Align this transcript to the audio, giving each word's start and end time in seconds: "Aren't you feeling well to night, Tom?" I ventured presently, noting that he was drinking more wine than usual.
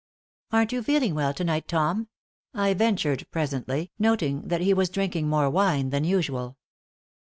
"Aren't 0.49 0.71
you 0.71 0.81
feeling 0.81 1.13
well 1.13 1.31
to 1.31 1.43
night, 1.43 1.67
Tom?" 1.67 2.07
I 2.55 2.73
ventured 2.73 3.27
presently, 3.29 3.91
noting 3.99 4.47
that 4.47 4.61
he 4.61 4.73
was 4.73 4.89
drinking 4.89 5.29
more 5.29 5.47
wine 5.47 5.91
than 5.91 6.05
usual. 6.05 6.57